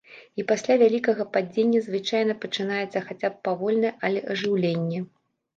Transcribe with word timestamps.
І 0.43 0.45
пасля 0.51 0.77
вялікага 0.83 1.23
падзення 1.35 1.81
звычайна 1.87 2.37
пачынаецца 2.45 3.05
хаця 3.11 3.29
б 3.35 3.39
павольнае, 3.49 3.93
але 4.11 4.19
ажыўленне. 4.35 4.99